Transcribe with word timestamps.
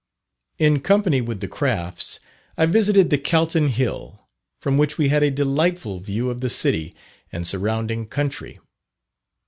In 0.57 0.79
company 0.79 1.21
with 1.21 1.41
the 1.41 1.47
Crafts, 1.47 2.19
I 2.57 2.65
visited 2.65 3.11
the 3.11 3.19
Calton 3.19 3.67
Hill, 3.67 4.27
from 4.59 4.79
which 4.79 4.97
we 4.97 5.09
had 5.09 5.21
a 5.21 5.29
delightful 5.29 5.99
view 5.99 6.31
of 6.31 6.41
the 6.41 6.49
city 6.49 6.95
and 7.31 7.45
surrounding 7.45 8.07
country. 8.07 8.57